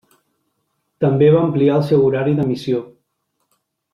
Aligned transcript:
També 1.05 1.27
va 1.35 1.43
ampliar 1.49 1.77
el 1.81 1.85
seu 1.91 2.01
horari 2.07 2.35
d'emissió. 2.41 2.83